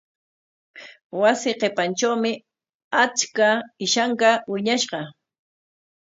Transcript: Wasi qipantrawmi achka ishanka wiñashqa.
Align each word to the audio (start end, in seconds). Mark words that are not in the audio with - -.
Wasi 1.19 1.51
qipantrawmi 1.59 2.31
achka 3.01 3.47
ishanka 3.85 4.29
wiñashqa. 4.51 4.99